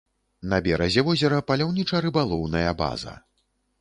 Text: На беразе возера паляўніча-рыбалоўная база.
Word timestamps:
На 0.53 0.57
беразе 0.67 1.03
возера 1.09 1.41
паляўніча-рыбалоўная 1.51 2.71
база. 2.81 3.13